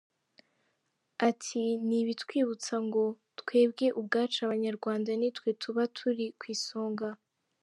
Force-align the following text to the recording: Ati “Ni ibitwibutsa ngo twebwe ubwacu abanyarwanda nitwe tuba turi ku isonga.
Ati 1.29 1.63
“Ni 1.87 1.97
ibitwibutsa 2.03 2.75
ngo 2.87 3.03
twebwe 3.39 3.87
ubwacu 3.99 4.37
abanyarwanda 4.47 5.09
nitwe 5.19 5.49
tuba 5.61 5.83
turi 5.95 6.25
ku 6.39 6.45
isonga. 6.55 7.09